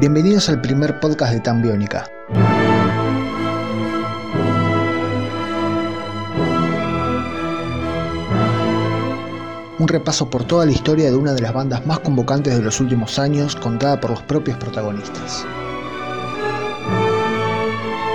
[0.00, 2.08] Bienvenidos al primer podcast de Tan Biónica.
[9.80, 12.78] Un repaso por toda la historia de una de las bandas más convocantes de los
[12.78, 15.44] últimos años, contada por los propios protagonistas.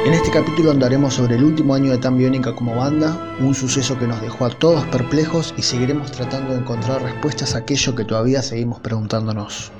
[0.06, 4.00] En este capítulo andaremos sobre el último año de Tan Biónica como banda, un suceso
[4.00, 8.06] que nos dejó a todos perplejos y seguiremos tratando de encontrar respuestas a aquello que
[8.06, 9.74] todavía seguimos preguntándonos.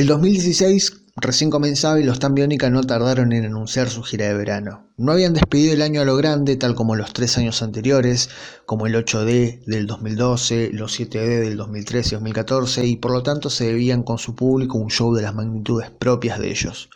[0.00, 4.32] El 2016 recién comenzaba y los Tan Biónica no tardaron en anunciar su gira de
[4.32, 4.88] verano.
[4.96, 8.30] No habían despedido el año a lo grande, tal como los tres años anteriores,
[8.64, 13.50] como el 8D del 2012, los 7D del 2013 y 2014, y por lo tanto
[13.50, 16.88] se debían con su público un show de las magnitudes propias de ellos.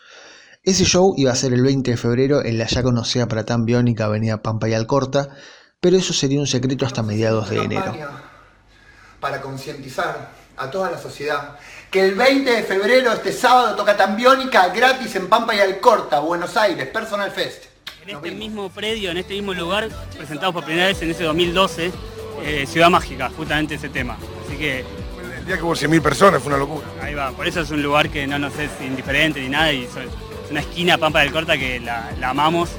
[0.63, 3.67] Ese show iba a ser el 20 de febrero en la ya conocida para Tan
[3.67, 5.29] Biónica Avenida Pampa y Alcorta,
[5.79, 7.93] pero eso sería un secreto hasta mediados de enero.
[9.21, 11.59] Para concientizar a toda la sociedad
[11.95, 16.57] que el 20 de febrero, este sábado, toca Tambiónica gratis en Pampa y Alcorta, Buenos
[16.57, 17.67] Aires, Personal Fest.
[18.03, 21.93] En este mismo predio, en este mismo lugar, presentamos por primera vez en ese 2012
[22.43, 24.19] eh, Ciudad Mágica, justamente ese tema.
[24.45, 24.85] Así que...
[25.39, 26.85] El día que hubo 100.000 personas fue una locura.
[27.01, 29.85] Ahí va, por eso es un lugar que no nos es indiferente ni nada y
[29.85, 29.91] es
[30.51, 32.71] una esquina Pampa del Corta que la, amamos.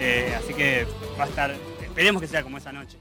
[0.00, 0.84] Eh, así que
[1.16, 2.98] va a estar, esperemos que sea como esa noche.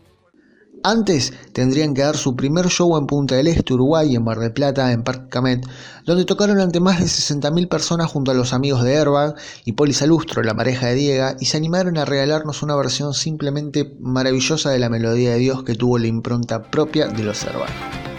[0.84, 4.54] Antes tendrían que dar su primer show en Punta del Este, Uruguay, en Mar del
[4.54, 5.66] Plata, en Parque Camet,
[6.06, 10.44] donde tocaron ante más de 60.000 personas junto a los amigos de Airbag y Polisalustro,
[10.44, 14.90] la pareja de Diega, y se animaron a regalarnos una versión simplemente maravillosa de la
[14.90, 18.17] melodía de Dios que tuvo la impronta propia de los Airbag.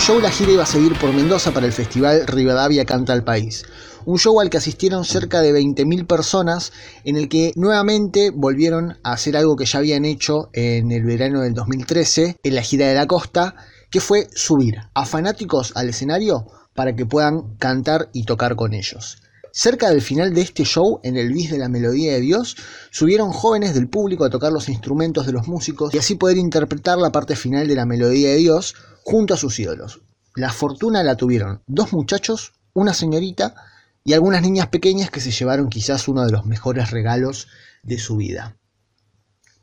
[0.00, 3.64] Show, la gira iba a seguir por Mendoza para el festival Rivadavia Canta al País.
[4.06, 6.72] Un show al que asistieron cerca de 20.000 personas,
[7.04, 11.42] en el que nuevamente volvieron a hacer algo que ya habían hecho en el verano
[11.42, 13.56] del 2013, en la gira de la costa,
[13.90, 19.18] que fue subir a fanáticos al escenario para que puedan cantar y tocar con ellos.
[19.52, 22.56] Cerca del final de este show, en el bis de la melodía de Dios,
[22.90, 26.98] subieron jóvenes del público a tocar los instrumentos de los músicos y así poder interpretar
[26.98, 30.00] la parte final de la melodía de Dios junto a sus ídolos.
[30.34, 33.54] La fortuna la tuvieron dos muchachos, una señorita
[34.04, 37.48] y algunas niñas pequeñas que se llevaron quizás uno de los mejores regalos
[37.82, 38.56] de su vida.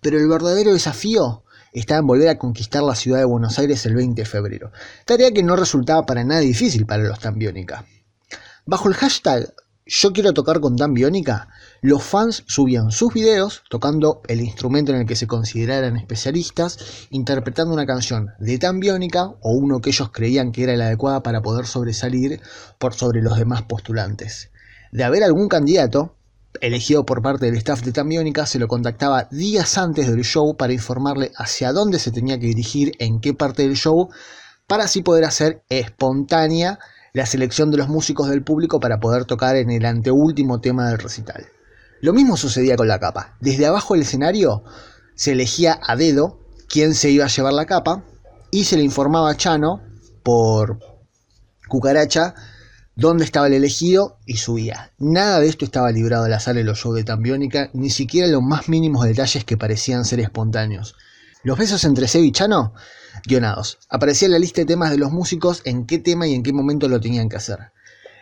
[0.01, 1.43] Pero el verdadero desafío
[1.73, 4.71] estaba en volver a conquistar la ciudad de Buenos Aires el 20 de febrero,
[5.05, 7.85] tarea que no resultaba para nada difícil para los Tambiónica.
[8.65, 9.53] Bajo el hashtag
[9.87, 11.47] yo quiero tocar con Dan Biónica,
[11.81, 17.73] los fans subían sus videos tocando el instrumento en el que se consideraran especialistas, interpretando
[17.73, 21.41] una canción de Dan Biónica o uno que ellos creían que era la adecuada para
[21.41, 22.41] poder sobresalir
[22.79, 24.51] por sobre los demás postulantes.
[24.91, 26.15] De haber algún candidato,
[26.61, 30.55] elegido por parte del staff de Tan Biónica, se lo contactaba días antes del show
[30.57, 34.09] para informarle hacia dónde se tenía que dirigir, en qué parte del show,
[34.65, 36.79] para así poder hacer espontánea
[37.13, 40.99] la selección de los músicos del público para poder tocar en el anteúltimo tema del
[40.99, 41.47] recital.
[42.01, 43.37] Lo mismo sucedía con la capa.
[43.39, 44.63] Desde abajo del escenario
[45.15, 48.03] se elegía a dedo quién se iba a llevar la capa
[48.51, 49.81] y se le informaba a Chano
[50.23, 50.79] por
[51.67, 52.35] cucaracha
[52.95, 54.91] dónde estaba el elegido y subía.
[54.97, 58.41] Nada de esto estaba librado al azar en los shows de Tambiónica, ni siquiera los
[58.41, 60.95] más mínimos detalles que parecían ser espontáneos.
[61.43, 62.73] Los besos entre Seb y Chano
[63.25, 63.79] guionados.
[63.89, 66.87] Aparecía la lista de temas de los músicos en qué tema y en qué momento
[66.87, 67.57] lo tenían que hacer.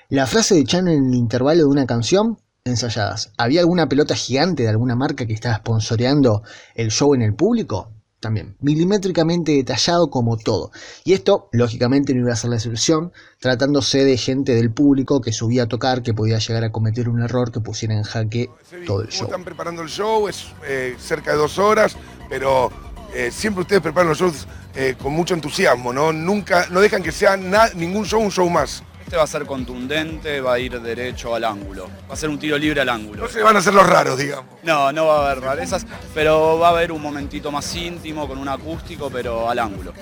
[0.10, 3.32] La frase de Chano en el intervalo de una canción, ensayadas.
[3.38, 6.42] ¿Había alguna pelota gigante de alguna marca que estaba sponsoreando
[6.74, 7.92] el show en el público?
[8.22, 10.72] también, milimétricamente detallado como todo.
[11.04, 15.32] Y esto, lógicamente, no iba a ser la excepción, tratándose de gente del público que
[15.32, 18.50] subía a tocar, que podía llegar a cometer un error que pusiera en jaque
[18.88, 19.26] todo el show.
[19.26, 21.98] Están preparando el show, es eh, cerca de dos horas,
[22.28, 22.72] pero
[23.14, 26.12] eh, siempre ustedes preparan los shows eh, con mucho entusiasmo, ¿no?
[26.12, 27.38] Nunca, no dejan que sea
[27.76, 28.82] ningún show un show más.
[29.16, 31.90] Va a ser contundente, va a ir derecho al ángulo.
[32.10, 33.24] Va a ser un tiro libre al ángulo.
[33.24, 34.46] No se van a hacer los raros, digamos.
[34.62, 38.38] No, no va a haber rarezas, pero va a haber un momentito más íntimo con
[38.38, 39.94] un acústico, pero al ángulo.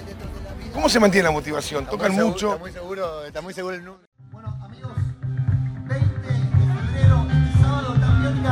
[0.74, 1.86] ¿Cómo se mantiene la motivación?
[1.86, 2.54] ¿Tocan mucho?
[2.54, 4.07] Está muy seguro, está muy seguro el número.
[4.31, 4.92] Bueno, amigos,
[5.86, 8.44] 20 de febrero, este sábado, también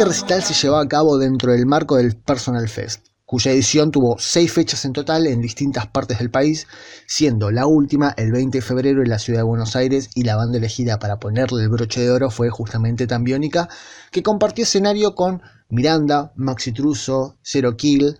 [0.00, 4.16] Este recital se llevaba a cabo dentro del marco del Personal Fest, cuya edición tuvo
[4.18, 6.66] seis fechas en total en distintas partes del país,
[7.06, 10.36] siendo la última el 20 de febrero en la ciudad de Buenos Aires y la
[10.36, 13.68] banda elegida para ponerle el broche de oro fue justamente Tambiónica,
[14.10, 18.18] que compartió escenario con Miranda, Maxi Truso, Zero Kill,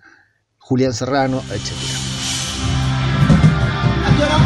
[0.59, 1.73] Julián Serrano, etc.
[4.05, 4.37] ¿A qué hora?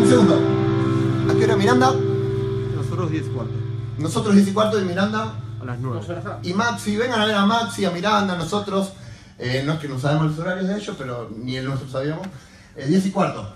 [0.00, 0.38] Un segundo.
[1.28, 1.92] ¿A qué hora Miranda?
[2.76, 3.55] Nosotros 10 cuartos.
[3.98, 5.34] Nosotros 10 y cuarto de Miranda.
[5.60, 6.00] A las 9.
[6.42, 8.92] Y Maxi, vengan a ver a Maxi, a Miranda, nosotros.
[9.38, 12.26] eh, no es que no sabemos los horarios de ellos, pero ni el nuestro sabíamos.
[12.76, 13.54] Eh, 10 y cuarto.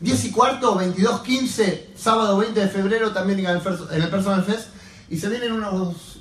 [0.00, 4.44] 10 y cuarto, 22.15, sábado 20 de febrero también en el, Fers- en el Personal
[4.44, 4.68] Fest.
[5.10, 6.20] Y se vienen unos,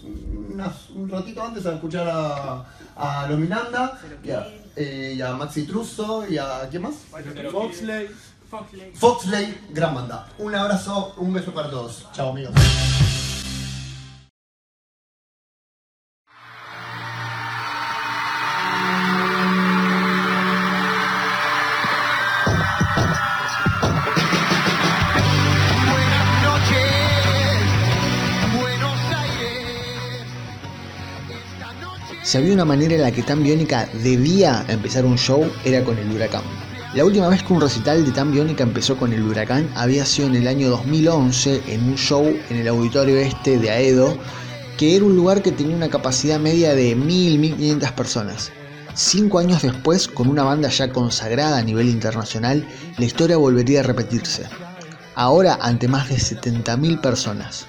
[0.49, 2.65] unas- un ratito antes a escuchar a,
[2.95, 6.67] a los Miranda y a, eh, y a Maxi Truso y a.
[6.69, 6.95] ¿Quién más?
[7.51, 8.09] Foxley.
[8.95, 10.27] Foxley, gran banda.
[10.39, 12.07] Un abrazo, un beso para todos.
[12.13, 12.53] Chao amigos.
[32.31, 35.97] Si había una manera en la que Tan Biónica debía empezar un show era con
[35.97, 36.43] el huracán.
[36.93, 40.29] La última vez que un recital de Tan Biónica empezó con el huracán había sido
[40.29, 44.17] en el año 2011 en un show en el auditorio este de Aedo,
[44.77, 48.53] que era un lugar que tenía una capacidad media de 1000, 1500 personas.
[48.93, 52.65] Cinco años después, con una banda ya consagrada a nivel internacional,
[52.97, 54.45] la historia volvería a repetirse.
[55.15, 57.67] Ahora ante más de 70.000 personas.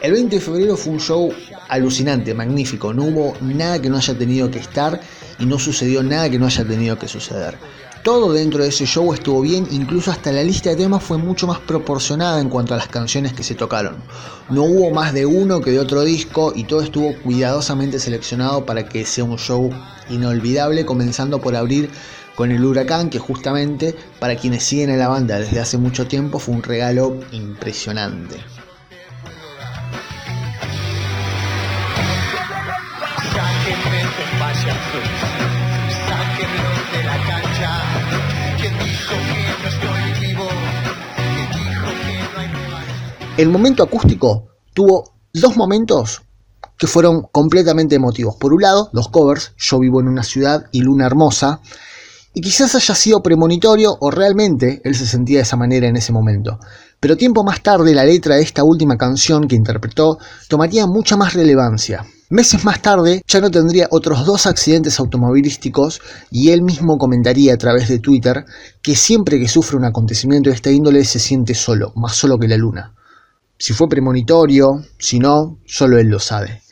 [0.00, 1.32] El 20 de febrero fue un show
[1.68, 2.94] alucinante, magnífico.
[2.94, 5.00] No hubo nada que no haya tenido que estar
[5.40, 7.58] y no sucedió nada que no haya tenido que suceder.
[8.04, 11.48] Todo dentro de ese show estuvo bien, incluso hasta la lista de temas fue mucho
[11.48, 13.96] más proporcionada en cuanto a las canciones que se tocaron.
[14.50, 18.88] No hubo más de uno que de otro disco y todo estuvo cuidadosamente seleccionado para
[18.88, 19.68] que sea un show
[20.10, 21.90] inolvidable, comenzando por abrir
[22.36, 26.38] con el huracán, que justamente para quienes siguen a la banda desde hace mucho tiempo
[26.38, 28.36] fue un regalo impresionante.
[43.38, 46.22] El momento acústico tuvo dos momentos
[46.76, 48.34] que fueron completamente emotivos.
[48.36, 51.60] Por un lado, los covers, Yo vivo en una ciudad y Luna Hermosa,
[52.34, 56.12] y quizás haya sido premonitorio o realmente él se sentía de esa manera en ese
[56.12, 56.58] momento.
[57.00, 61.34] Pero tiempo más tarde la letra de esta última canción que interpretó tomaría mucha más
[61.34, 62.04] relevancia.
[62.30, 66.00] Meses más tarde ya no tendría otros dos accidentes automovilísticos
[66.30, 68.44] y él mismo comentaría a través de Twitter
[68.82, 72.48] que siempre que sufre un acontecimiento de esta índole se siente solo, más solo que
[72.48, 72.94] la luna.
[73.56, 76.62] Si fue premonitorio, si no, solo él lo sabe.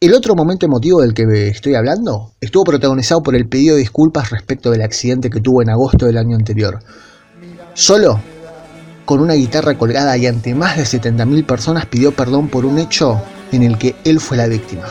[0.00, 4.30] El otro momento emotivo del que estoy hablando estuvo protagonizado por el pedido de disculpas
[4.30, 6.78] respecto del accidente que tuvo en agosto del año anterior.
[7.74, 8.20] Solo,
[9.04, 13.20] con una guitarra colgada y ante más de 70.000 personas pidió perdón por un hecho
[13.52, 14.84] en el que él fue la víctima.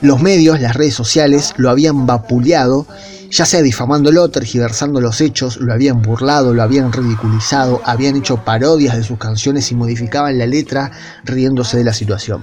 [0.00, 2.86] Los medios, las redes sociales, lo habían vapuleado,
[3.30, 8.96] ya sea difamándolo, tergiversando los hechos, lo habían burlado, lo habían ridiculizado, habían hecho parodias
[8.96, 10.90] de sus canciones y modificaban la letra
[11.24, 12.42] riéndose de la situación.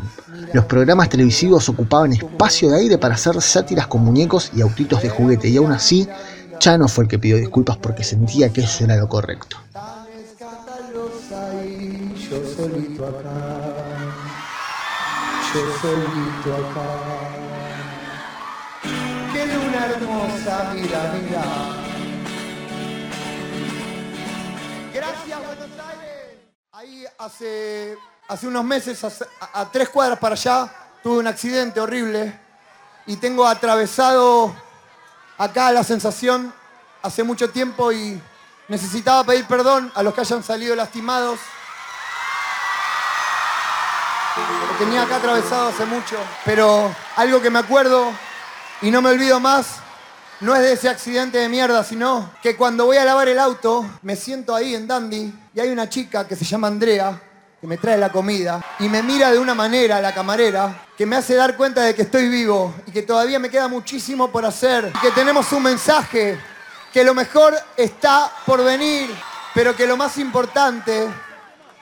[0.54, 5.10] Los programas televisivos ocupaban espacio de aire para hacer sátiras con muñecos y autitos de
[5.10, 6.08] juguete y aún así,
[6.60, 9.58] Chano fue el que pidió disculpas porque sentía que eso era lo correcto.
[24.94, 26.38] Gracias, Buenos Aires.
[26.72, 27.98] Ahí hace,
[28.28, 29.12] hace unos meses, a,
[29.62, 30.72] a tres cuadras para allá,
[31.02, 32.40] tuve un accidente horrible
[33.06, 34.56] y tengo atravesado
[35.38, 36.54] acá la sensación
[37.02, 38.22] hace mucho tiempo y
[38.68, 41.40] necesitaba pedir perdón a los que hayan salido lastimados.
[44.80, 48.14] Tenía acá atravesado hace mucho, pero algo que me acuerdo
[48.82, 49.82] y no me olvido más
[50.40, 53.86] no es de ese accidente de mierda, sino que cuando voy a lavar el auto,
[54.04, 57.22] me siento ahí en Dandy y hay una chica que se llama Andrea
[57.60, 61.18] que me trae la comida y me mira de una manera la camarera que me
[61.18, 64.94] hace dar cuenta de que estoy vivo y que todavía me queda muchísimo por hacer
[64.96, 66.40] y que tenemos un mensaje
[66.94, 69.10] que lo mejor está por venir,
[69.54, 71.06] pero que lo más importante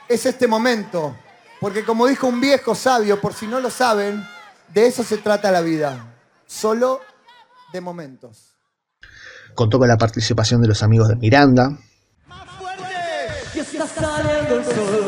[0.08, 1.14] es este momento.
[1.60, 4.24] Porque como dijo un viejo sabio, por si no lo saben,
[4.72, 6.14] de eso se trata la vida.
[6.46, 7.00] Solo
[7.72, 8.54] de momentos.
[9.54, 11.78] Contó con la participación de los amigos de Miranda,
[13.54, 15.07] Y está saliendo el sol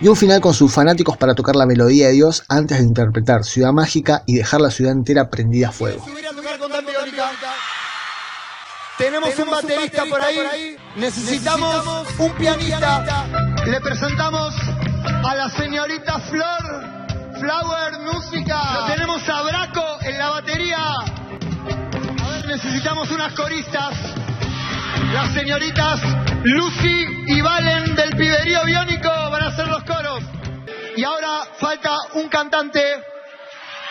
[0.00, 3.44] y un final con sus fanáticos para tocar la melodía de Dios antes de interpretar
[3.44, 6.04] Ciudad Mágica y dejar la ciudad entera prendida a fuego.
[8.96, 10.76] Tenemos un baterista por ahí.
[10.96, 13.26] Necesitamos un pianista.
[13.66, 14.54] Le presentamos
[15.24, 16.98] a la señorita Flor.
[17.40, 18.60] Flower Música.
[18.74, 20.78] Lo tenemos a Braco en la batería.
[20.78, 23.94] A ver, necesitamos unas coristas.
[25.12, 26.00] Las señoritas
[26.44, 30.22] Lucy y Valen del Piberío Biónico van a hacer los coros.
[30.96, 32.82] Y ahora falta un cantante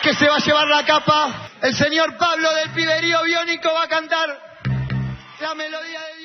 [0.02, 1.50] que se va a llevar la capa.
[1.62, 4.28] El señor Pablo del Piberío Biónico va a cantar
[5.40, 6.17] la melodía de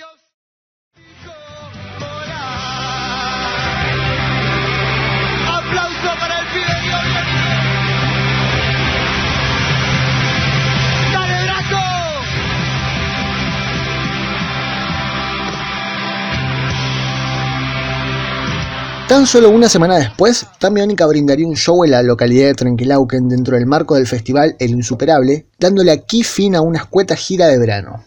[19.14, 23.30] Tan solo una semana después, Tam Biónica brindaría un show en la localidad de Trenquilauquen
[23.30, 27.60] dentro del marco del festival El Insuperable, dándole aquí fin a una escueta gira de
[27.60, 28.06] verano.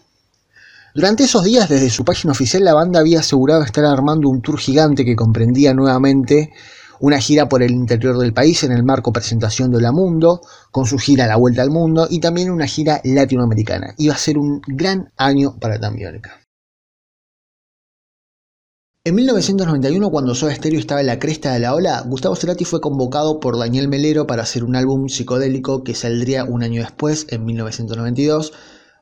[0.93, 4.59] Durante esos días, desde su página oficial, la banda había asegurado estar armando un tour
[4.59, 6.51] gigante que comprendía nuevamente
[6.99, 10.85] una gira por el interior del país en el marco presentación de La Mundo, con
[10.85, 13.93] su gira la vuelta al mundo y también una gira latinoamericana.
[13.97, 16.46] Iba a ser un gran año para Tam Biónica.
[19.07, 22.81] En 1991, cuando Soda Stereo estaba en la cresta de la ola, Gustavo Cerati fue
[22.81, 27.45] convocado por Daniel Melero para hacer un álbum psicodélico que saldría un año después, en
[27.45, 28.51] 1992,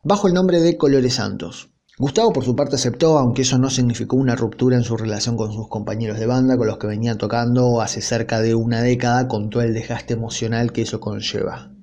[0.03, 1.71] bajo el nombre de Colores Santos.
[1.97, 5.51] Gustavo por su parte aceptó, aunque eso no significó una ruptura en su relación con
[5.51, 9.49] sus compañeros de banda, con los que venía tocando hace cerca de una década, con
[9.49, 11.74] todo el desgaste emocional que eso conlleva.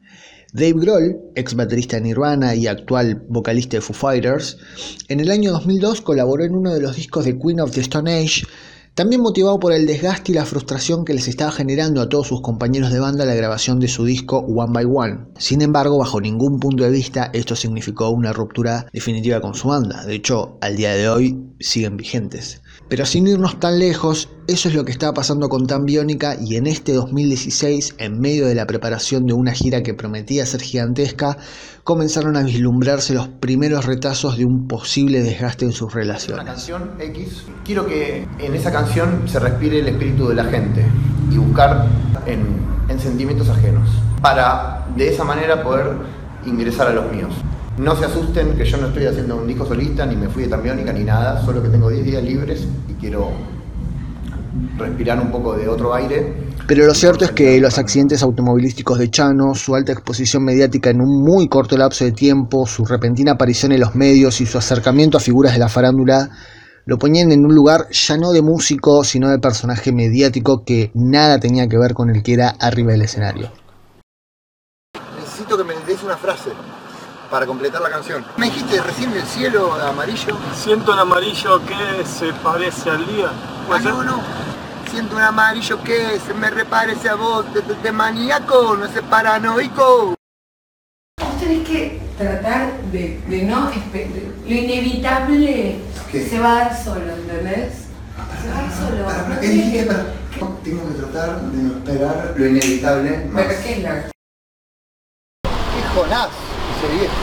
[0.55, 4.59] Dave Grohl, ex baterista de Nirvana y actual vocalista de Foo Fighters,
[5.09, 8.13] en el año 2002 colaboró en uno de los discos de Queen of the Stone
[8.13, 8.43] Age,
[8.95, 12.43] también motivado por el desgaste y la frustración que les estaba generando a todos sus
[12.43, 15.19] compañeros de banda la grabación de su disco One by One.
[15.39, 20.05] Sin embargo, bajo ningún punto de vista esto significó una ruptura definitiva con su banda,
[20.05, 22.61] de hecho, al día de hoy siguen vigentes.
[22.89, 26.57] Pero sin irnos tan lejos, eso es lo que estaba pasando con Tan Biónica y
[26.57, 31.39] en este 2016, en medio de la preparación de una gira que prometía ser gigantesca,
[31.85, 36.45] comenzaron a vislumbrarse los primeros retazos de un posible desgaste en sus relaciones.
[36.45, 38.82] canción X, quiero que en esa canción
[39.27, 40.85] se respire el espíritu de la gente
[41.31, 41.87] y buscar
[42.27, 42.41] en,
[42.89, 43.89] en sentimientos ajenos,
[44.21, 45.93] para de esa manera poder
[46.47, 47.33] ingresar a los míos.
[47.79, 50.51] No se asusten que yo no estoy haciendo un disco solista, ni me fui de
[50.51, 53.31] tambiónica, ni nada, solo que tengo 10 días libres y quiero
[54.77, 56.35] respirar un poco de otro aire.
[56.67, 61.01] Pero lo cierto es que los accidentes automovilísticos de Chano, su alta exposición mediática en
[61.01, 65.17] un muy corto lapso de tiempo, su repentina aparición en los medios y su acercamiento
[65.17, 66.29] a figuras de la farándula
[66.85, 71.39] lo ponían en un lugar ya no de músico, sino de personaje mediático que nada
[71.39, 73.51] tenía que ver con el que era arriba del escenario.
[75.19, 76.51] Necesito que me des una frase
[77.31, 78.25] para completar la canción.
[78.37, 80.37] Me dijiste recién el cielo amarillo.
[80.55, 83.31] Siento un amarillo que se parece al día.
[83.71, 84.21] Ah, no, no.
[84.91, 88.91] Siento un amarillo que se me reparece a vos de, de- de maníaco, no es
[89.09, 90.15] paranoico.
[91.19, 95.79] Vos tenés que tratar de, de no lo inevitable
[96.13, 96.29] ¿Qué?
[96.29, 97.73] se va a dar solo, ¿entendés?
[98.43, 99.05] Se va a dar solo.
[99.07, 100.05] Para, para, ¿qué Para-
[100.63, 103.11] Tengo que tratar de no esperar lo inevitable.
[103.31, 103.43] más.
[103.47, 106.29] Pero qué es la ¿Qué Jonás?
[106.77, 107.15] Ese viejo.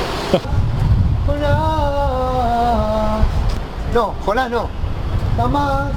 [1.27, 3.25] Jonás.
[3.93, 4.69] No, Jonás no.
[5.37, 5.91] Jamás,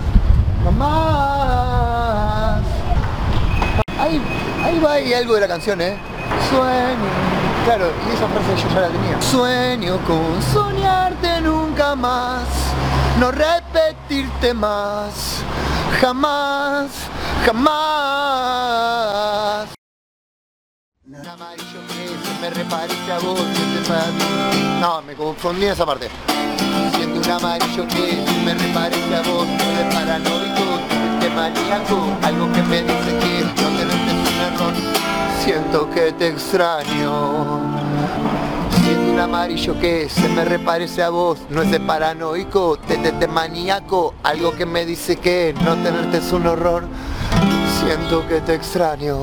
[0.64, 2.62] jamás.
[3.98, 4.20] Ahí,
[4.64, 5.96] ahí va ahí algo de la canción, ¿eh?
[6.50, 7.32] Sueño.
[7.64, 9.22] Claro, y esa frase yo ya la tenía.
[9.22, 12.42] Sueño con soñarte nunca más.
[13.18, 15.42] No repetirte más.
[16.00, 16.90] Jamás,
[17.46, 17.82] jamás.
[21.32, 22.50] Amarillo que se me
[23.12, 26.08] a vos, te No, me confundí esa parte.
[26.94, 30.64] Siento un amarillo que se me reparece a vos, no de paranoico,
[31.20, 34.74] de maníaco, algo que me dice que no tenerte es un error.
[35.44, 37.60] Siento que te extraño.
[39.22, 44.14] Amarillo que se me reparece a vos, no es de paranoico, de, de, de maníaco,
[44.24, 46.84] algo que me dice que no tenerte es un horror.
[47.80, 49.16] Siento que te extraño.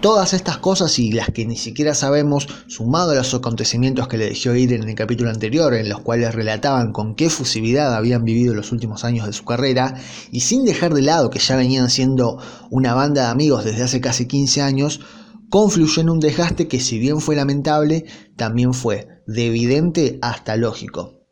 [0.00, 4.28] Todas estas cosas y las que ni siquiera sabemos, sumado a los acontecimientos que le
[4.28, 8.54] dejó ir en el capítulo anterior, en los cuales relataban con qué fusividad habían vivido
[8.54, 9.94] los últimos años de su carrera,
[10.30, 12.38] y sin dejar de lado que ya venían siendo
[12.70, 15.00] una banda de amigos desde hace casi 15 años,
[15.54, 21.28] confluyó en un desgaste que si bien fue lamentable, también fue de evidente hasta lógico.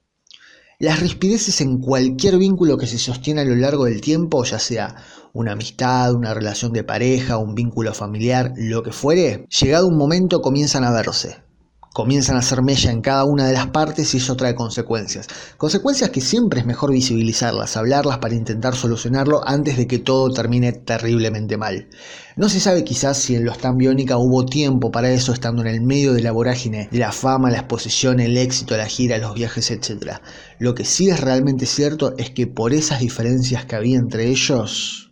[0.78, 4.94] Las rispideces en cualquier vínculo que se sostiene a lo largo del tiempo, ya sea
[5.32, 10.40] una amistad, una relación de pareja, un vínculo familiar, lo que fuere, llegado un momento
[10.40, 11.42] comienzan a verse.
[11.92, 15.28] Comienzan a hacer mella en cada una de las partes y eso trae consecuencias.
[15.58, 20.72] Consecuencias que siempre es mejor visibilizarlas, hablarlas para intentar solucionarlo antes de que todo termine
[20.72, 21.88] terriblemente mal.
[22.36, 25.68] No se sabe quizás si en los Tan Biónica hubo tiempo para eso estando en
[25.68, 29.34] el medio de la vorágine, de la fama, la exposición, el éxito, la gira, los
[29.34, 30.18] viajes, etc.
[30.58, 35.10] Lo que sí es realmente cierto es que por esas diferencias que había entre ellos,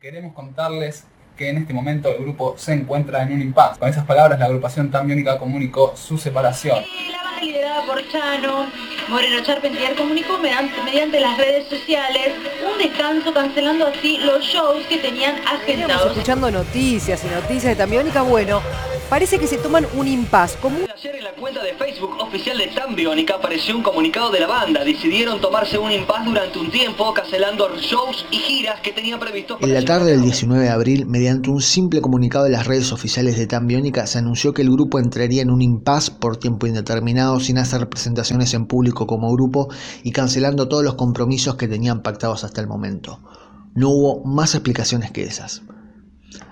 [0.00, 1.04] Queremos contarles
[1.40, 3.80] que en este momento el grupo se encuentra en un impasse.
[3.80, 6.84] Con esas palabras, la agrupación tan comunicó su separación.
[7.70, 8.66] La banda liderada por Chano,
[9.08, 12.32] Moreno Charpentier comunicó mediante, mediante las redes sociales
[12.70, 16.12] un descanso cancelando así los shows que tenían Estamos agendados.
[16.12, 18.22] escuchando noticias y noticias de Tambiónica.
[18.22, 18.60] Bueno,
[19.08, 20.56] parece que se toman un impas.
[20.60, 24.30] Como un- Ayer en la cuenta de Facebook oficial de Tan Biónica apareció un comunicado
[24.30, 24.84] de la banda.
[24.84, 29.66] Decidieron tomarse un impas durante un tiempo, cancelando shows y giras que tenían previstos para
[29.66, 30.26] En la tarde del cabo.
[30.26, 34.18] 19 de abril, mediante un simple comunicado de las redes oficiales de Tan Biónica, se
[34.18, 38.66] anunció que el grupo entraría en un impasse por tiempo indeterminado sin hacer presentaciones en
[38.66, 39.68] público como grupo
[40.02, 43.20] y cancelando todos los compromisos que tenían pactados hasta el momento.
[43.74, 45.62] No hubo más explicaciones que esas.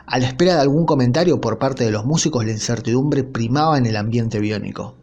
[0.06, 3.86] A la espera de algún comentario por parte de los músicos, la incertidumbre primaba en
[3.86, 4.96] el ambiente biónico.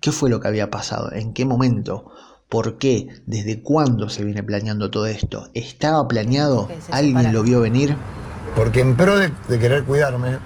[0.00, 1.12] ¿Qué fue lo que había pasado?
[1.12, 2.10] ¿En qué momento?
[2.48, 3.08] ¿Por qué?
[3.26, 5.48] ¿Desde cuándo se viene planeando todo esto?
[5.52, 6.68] ¿Estaba planeado?
[6.90, 7.96] ¿Alguien lo vio venir?
[8.54, 10.38] Porque en pro de, de querer cuidarme,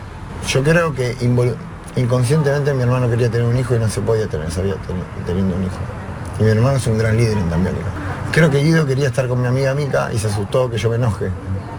[0.49, 1.15] yo creo que
[1.97, 5.57] inconscientemente mi hermano quería tener un hijo y no se podía tener, sabía ten- teniendo
[5.57, 5.77] un hijo.
[6.39, 7.87] Y mi hermano es un gran líder en Tambiónica.
[8.33, 10.97] Creo que Guido quería estar con mi amiga Mica y se asustó que yo me
[10.97, 11.31] enoje.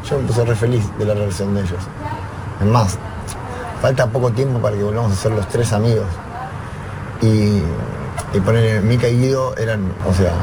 [0.10, 1.80] Yo me puse re feliz de la relación de ellos.
[2.60, 2.98] Es más,
[3.82, 6.06] falta poco tiempo para que volvamos a ser los tres amigos.
[7.22, 7.62] Y,
[8.34, 10.34] y poner Mica y Guido eran, o sea,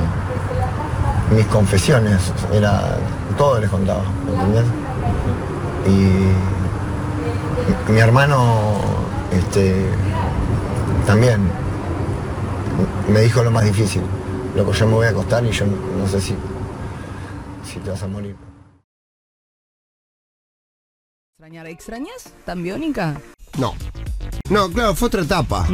[1.35, 2.96] mis confesiones, era
[3.37, 4.00] todo les contaba,
[4.33, 4.64] ¿entendés?
[5.87, 6.33] Y
[7.92, 8.78] mi hermano
[9.33, 9.87] este,
[11.07, 11.41] también
[13.09, 14.03] me dijo lo más difícil.
[14.55, 16.35] Loco, yo me voy a acostar y yo no, no sé si,
[17.64, 18.37] si te vas a morir.
[21.38, 21.67] ¿Extrañar?
[21.69, 23.21] ¿Extrañas Tambiónica?
[23.59, 23.75] No.
[24.51, 25.67] No, claro, fue otra etapa.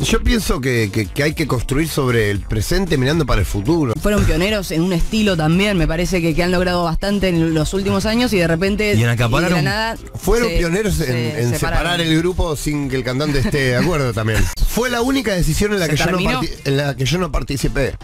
[0.00, 3.94] Yo pienso que, que- que hay que construir sobre el presente mirando para el futuro.
[4.00, 7.72] Fueron pioneros en un estilo también, me parece que, que han logrado bastante en los
[7.74, 11.00] últimos años y de repente Y en y acaparar de la nada Fueron se- pioneros
[11.00, 11.58] en, se en separaron.
[11.58, 14.44] separar el grupo sin que el cantante esté de acuerdo también.
[14.68, 16.40] Fue la única decisión en la, ¿Se que yo, no terminó?
[16.40, 17.94] parti- en la que yo no participé.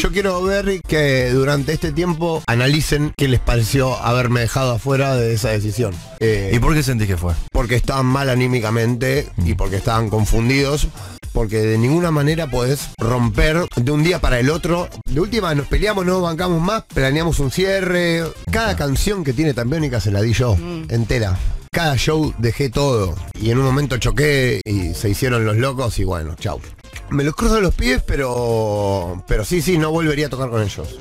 [0.00, 5.32] Yo quiero ver que durante este tiempo analicen qué les pareció haberme dejado afuera de
[5.34, 5.94] esa decisión.
[6.20, 7.34] Eh, ¿Y por qué sentís que fue?
[7.52, 10.88] porque estaban mal anímicamente y porque estaban confundidos.
[11.32, 14.88] Porque de ninguna manera podés romper de un día para el otro.
[15.06, 18.24] De última nos peleamos, no bancamos más, planeamos un cierre.
[18.50, 20.56] Cada canción que tiene Tambiónica se la di yo,
[20.88, 21.38] entera.
[21.70, 26.04] Cada show dejé todo y en un momento choqué y se hicieron los locos y
[26.04, 26.60] bueno, chau.
[27.08, 30.98] Me los cruzo los pies, pero pero sí, sí, no volvería a tocar con ellos.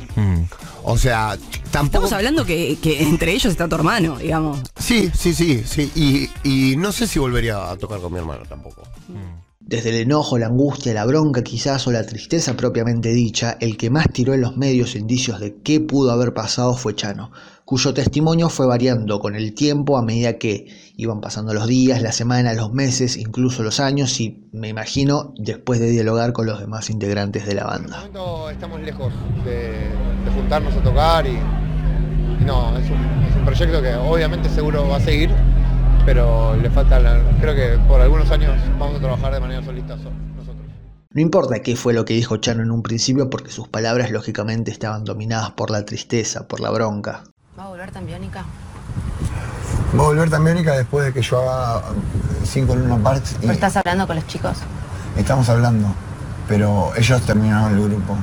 [0.83, 1.37] O sea,
[1.71, 2.05] tampoco...
[2.05, 4.61] Estamos hablando que, que entre ellos está tu hermano, digamos.
[4.79, 5.91] Sí, sí, sí, sí.
[5.93, 8.83] Y, y no sé si volvería a tocar con mi hermano tampoco.
[9.71, 13.89] Desde el enojo, la angustia, la bronca quizás o la tristeza propiamente dicha, el que
[13.89, 17.31] más tiró en los medios indicios de qué pudo haber pasado fue Chano,
[17.63, 22.17] cuyo testimonio fue variando con el tiempo a medida que iban pasando los días, las
[22.17, 26.89] semanas, los meses, incluso los años y me imagino después de dialogar con los demás
[26.89, 28.03] integrantes de la banda.
[28.51, 29.13] estamos lejos
[29.45, 29.69] de,
[30.25, 31.29] de juntarnos a tocar y,
[32.41, 35.29] y no, es un, es un proyecto que obviamente seguro va a seguir,
[36.05, 39.97] pero le falta, la- creo que por algunos años vamos a trabajar de manera solista
[39.97, 40.57] so- nosotros.
[41.13, 44.71] No importa qué fue lo que dijo Chano en un principio porque sus palabras lógicamente
[44.71, 47.23] estaban dominadas por la tristeza, por la bronca.
[47.59, 48.45] ¿Va a volver tan biónica?
[49.93, 51.83] Va a volver Tambiónica después de que yo haga
[52.45, 54.57] cinco Luna Parks y ¿Pero estás hablando con los chicos?
[55.17, 55.87] estamos hablando.
[56.47, 58.15] Pero ellos terminaron el grupo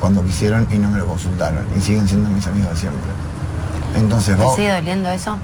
[0.00, 1.64] cuando quisieron y no me lo consultaron.
[1.76, 3.10] Y siguen siendo mis amigos de siempre.
[3.94, 5.36] Entonces, ¿Te vos, sigue doliendo eso?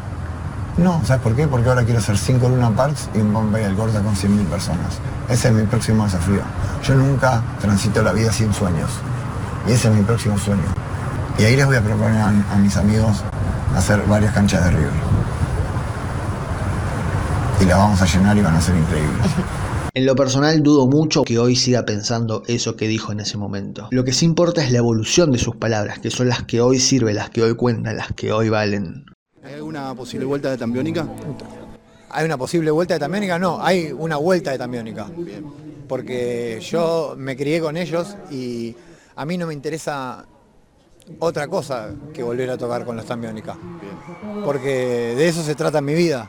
[0.76, 1.46] No, ¿sabes por qué?
[1.46, 4.98] Porque ahora quiero hacer cinco Luna Parks y un Bombay al Corta con 100.000 personas.
[5.28, 6.40] Ese es mi próximo desafío.
[6.82, 8.90] Yo nunca transito la vida sin sueños.
[9.68, 10.64] Y ese es mi próximo sueño.
[11.38, 13.22] Y ahí les voy a proponer a, a mis amigos
[13.76, 14.92] hacer varias canchas de River.
[17.60, 19.26] Y las vamos a llenar y van a ser increíbles.
[19.92, 23.88] En lo personal dudo mucho que hoy siga pensando eso que dijo en ese momento.
[23.90, 26.78] Lo que sí importa es la evolución de sus palabras, que son las que hoy
[26.78, 29.06] sirven, las que hoy cuentan, las que hoy valen.
[29.50, 31.08] ¿Hay alguna posible vuelta de Tambiónica?
[32.10, 33.36] ¿Hay una posible vuelta de Tambiónica?
[33.36, 35.08] No, hay una vuelta de Tambiónica.
[35.88, 38.76] Porque yo me crié con ellos y
[39.16, 40.24] a mí no me interesa
[41.18, 43.58] otra cosa que volver a tocar con los Tambiónica.
[44.44, 46.28] Porque de eso se trata mi vida.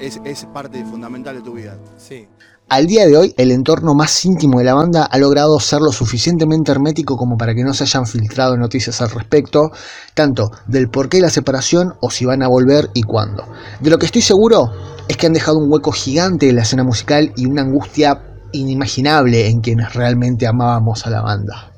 [0.00, 1.76] Es, es parte fundamental de tu vida.
[1.98, 2.26] Sí.
[2.72, 5.90] Al día de hoy, el entorno más íntimo de la banda ha logrado ser lo
[5.90, 9.72] suficientemente hermético como para que no se hayan filtrado noticias al respecto,
[10.14, 13.44] tanto del por qué la separación o si van a volver y cuándo.
[13.80, 14.70] De lo que estoy seguro
[15.08, 19.48] es que han dejado un hueco gigante en la escena musical y una angustia inimaginable
[19.48, 21.69] en quienes realmente amábamos a la banda.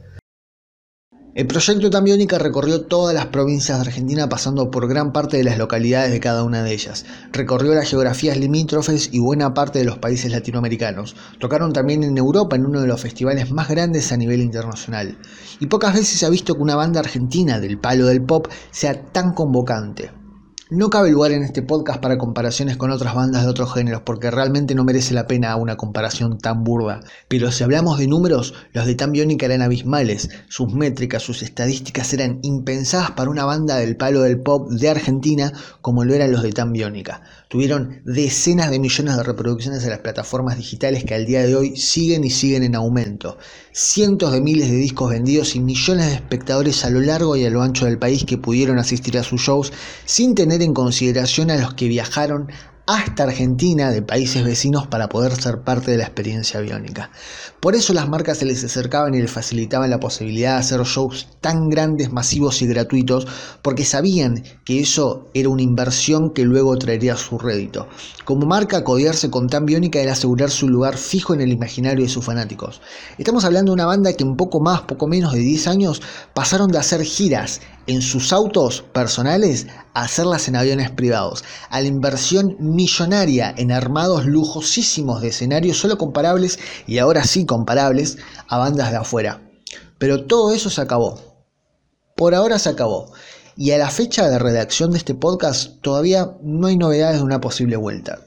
[1.35, 5.57] El proyecto Tambiónica recorrió todas las provincias de Argentina pasando por gran parte de las
[5.57, 7.07] localidades de cada una de ellas.
[7.33, 11.16] Recorrió las geografías limítrofes y buena parte de los países latinoamericanos.
[11.38, 15.16] Tocaron también en Europa en uno de los festivales más grandes a nivel internacional.
[15.59, 19.03] Y pocas veces se ha visto que una banda argentina del palo del pop sea
[19.07, 20.22] tan convocante.
[20.75, 24.31] No cabe lugar en este podcast para comparaciones con otras bandas de otros géneros porque
[24.31, 27.01] realmente no merece la pena una comparación tan burda.
[27.29, 30.31] Pero si hablamos de números, los de Tambiónica eran abismales.
[30.49, 35.53] Sus métricas, sus estadísticas eran impensadas para una banda del palo del pop de Argentina
[35.83, 37.21] como lo eran los de Tambiónica.
[37.53, 41.77] Tuvieron decenas de millones de reproducciones en las plataformas digitales que al día de hoy
[41.77, 43.37] siguen y siguen en aumento.
[43.73, 47.51] Cientos de miles de discos vendidos y millones de espectadores a lo largo y a
[47.51, 49.71] lo ancho del país que pudieron asistir a sus shows
[50.07, 52.49] sin tener en consideración a los que viajaron
[52.87, 57.11] hasta Argentina de países vecinos para poder ser parte de la experiencia biónica.
[57.61, 61.29] Por eso las marcas se les acercaban y les facilitaban la posibilidad de hacer shows
[61.40, 63.27] tan grandes, masivos y gratuitos,
[63.62, 67.87] porque sabían que eso era una inversión que luego traería su rédito.
[68.25, 72.11] Como marca, codearse con Tan Biónica era asegurar su lugar fijo en el imaginario de
[72.11, 72.81] sus fanáticos.
[73.16, 76.03] Estamos hablando de una banda que en poco más, poco menos de 10 años
[76.35, 81.88] pasaron de hacer giras en sus autos personales a hacerlas en aviones privados, a la
[81.88, 88.18] inversión millonaria en armados lujosísimos de escenarios solo comparables y ahora sí comparables
[88.49, 89.42] a bandas de afuera.
[89.99, 91.21] Pero todo eso se acabó.
[92.16, 93.12] Por ahora se acabó.
[93.57, 97.40] Y a la fecha de redacción de este podcast todavía no hay novedades de una
[97.40, 98.21] posible vuelta.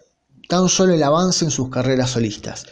[0.47, 2.65] Tan solo el avance en sus carreras solistas.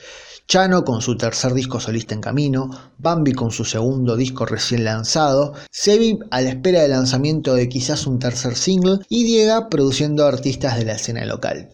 [0.46, 5.54] Chano con su tercer disco solista en camino, Bambi con su segundo disco recién lanzado,
[5.72, 10.78] Sebi a la espera del lanzamiento de quizás un tercer single y Diega produciendo artistas
[10.78, 11.70] de la escena local.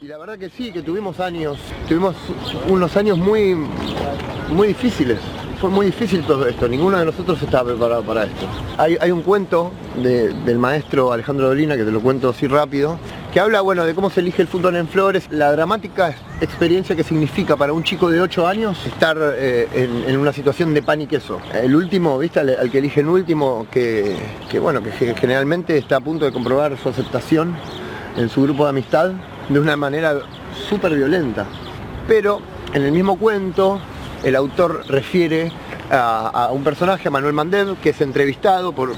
[0.00, 2.16] Y la verdad que sí, que tuvimos años, tuvimos
[2.68, 3.54] unos años muy,
[4.50, 5.18] muy difíciles.
[5.60, 8.46] Fue muy difícil todo esto, ninguno de nosotros estaba preparado para esto.
[8.76, 12.98] Hay, un cuento de- del maestro Alejandro Dolina, que te lo cuento así rápido,
[13.32, 17.02] que habla bueno, de cómo se elige el fútbol en Flores, la dramática experiencia que
[17.02, 19.66] significa para un chico de 8 años estar eh,
[20.06, 21.40] en, una situación de pan y queso.
[21.54, 22.40] El último, ¿viste?
[22.40, 24.14] Al, al que eligen último, que,
[24.60, 27.56] bueno, que ge- generalmente está a punto de comprobar su aceptación
[28.18, 29.12] en su grupo de amistad,
[29.48, 30.18] de una manera
[30.68, 31.46] súper violenta.
[32.06, 32.40] Pero
[32.74, 33.80] en el mismo cuento,
[34.24, 35.52] el autor refiere
[35.90, 38.92] a, un personaje, a Manuel Mandev, que es entrevistado por,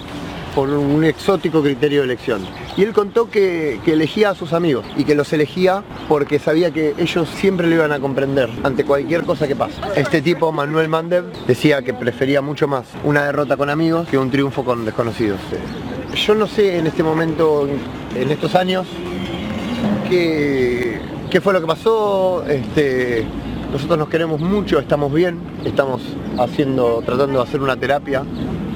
[0.55, 2.43] por un exótico criterio de elección.
[2.77, 6.71] Y él contó que, que elegía a sus amigos y que los elegía porque sabía
[6.71, 9.75] que ellos siempre lo iban a comprender ante cualquier cosa que pase.
[9.97, 14.31] Este tipo, Manuel Mandev, decía que prefería mucho más una derrota con amigos que un
[14.31, 15.41] triunfo con desconocidos.
[16.15, 17.69] Yo no sé en este momento,
[18.15, 18.87] en estos años,
[20.09, 21.01] qué,
[21.31, 22.45] qué fue lo que pasó.
[22.49, 23.27] Este,
[23.73, 26.03] nosotros nos queremos mucho, estamos bien, estamos
[26.39, 28.25] haciendo, tratando de hacer una terapia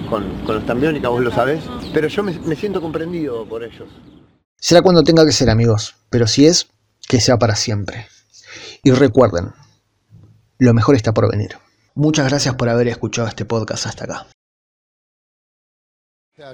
[0.08, 3.88] con, con los Tambiónica, vos lo sabés, pero yo me siento comprendido por ellos.
[4.56, 6.68] Será cuando tenga que ser amigos, pero si es,
[7.08, 8.06] que sea para siempre.
[8.82, 9.52] Y recuerden,
[10.58, 11.56] lo mejor está por venir.
[11.94, 14.26] Muchas gracias por haber escuchado este podcast hasta acá.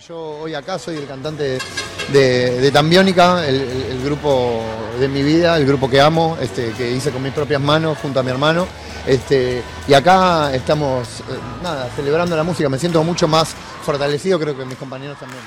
[0.06, 1.58] Yo hoy acá soy el cantante
[2.12, 4.60] de, Tambiónica, el, el- el grupo
[4.98, 8.18] de mi vida, el grupo que amo, este, que hice con mis propias manos junto
[8.18, 8.66] a mi hermano.
[9.06, 11.22] Este, y acá estamos, eh,
[11.62, 12.68] nada, celebrando la música.
[12.68, 15.42] Me siento mucho más fortalecido, creo que mis compañeros también.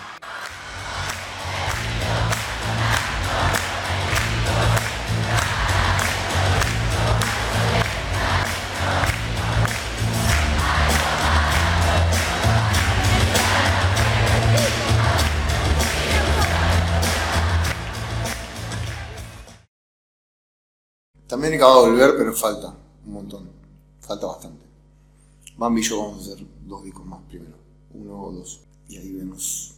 [21.32, 23.50] Tambiónica va a volver, pero falta un montón.
[24.02, 24.66] Falta bastante.
[25.56, 27.56] Bambi y yo vamos a hacer dos discos más primero.
[27.94, 28.60] Uno o dos.
[28.90, 29.76] Y ahí vemos